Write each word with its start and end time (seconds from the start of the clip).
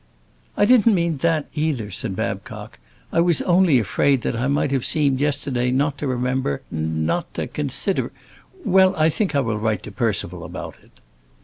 "I 0.57 0.65
didn't 0.65 0.95
mean 0.95 1.17
that 1.17 1.45
either," 1.53 1.91
said 1.91 2.15
Babcock, 2.15 2.79
"I 3.13 3.19
was 3.21 3.39
only 3.43 3.77
afraid 3.77 4.23
that 4.23 4.35
I 4.35 4.47
might 4.47 4.71
have 4.71 4.83
seemed 4.83 5.19
yesterday 5.21 5.69
not 5.69 5.99
to 5.99 6.07
remember—not 6.07 7.31
to 7.35 7.45
consider; 7.45 8.11
well, 8.65 8.95
I 8.95 9.09
think 9.11 9.35
I 9.35 9.41
will 9.41 9.59
write 9.59 9.83
to 9.83 9.91
Percival 9.91 10.43
about 10.43 10.77
it." 10.81 10.93